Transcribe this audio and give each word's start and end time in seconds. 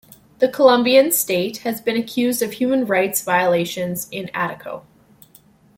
The 0.39 0.47
Colombian 0.49 1.11
state 1.11 1.57
has 1.57 1.79
been 1.79 1.95
accused 1.95 2.41
of 2.41 2.53
human 2.53 2.87
rights 2.87 3.21
violations 3.21 4.07
in 4.09 4.29
Ataco. 4.33 4.81